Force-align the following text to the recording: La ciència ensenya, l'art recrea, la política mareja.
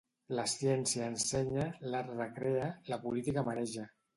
La 0.37 0.45
ciència 0.53 1.09
ensenya, 1.09 1.67
l'art 1.91 2.11
recrea, 2.23 2.73
la 2.95 3.01
política 3.07 3.45
mareja. 3.53 3.87